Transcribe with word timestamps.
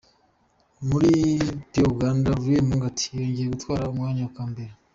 Muri 0.87 1.11
Pearl 1.71 1.87
Uganda 1.93 2.29
Rally 2.39 2.61
Mangat 2.69 2.99
yongeye 3.17 3.47
gutwara 3.53 3.89
umwanya 3.91 4.23
wa 4.35 4.43
mbere. 4.51 4.71